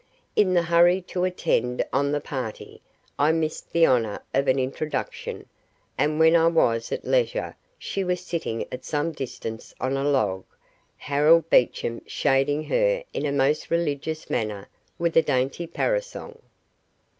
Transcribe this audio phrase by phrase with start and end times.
[0.35, 2.81] In the hurry to attend on the party,
[3.19, 5.47] I missed the honour of an introduction,
[5.95, 10.43] and when I was at leisure she was sitting at some distance on a log,
[10.97, 14.67] Harold Beecham shading her in a most religious manner
[14.97, 16.41] with a dainty parasol.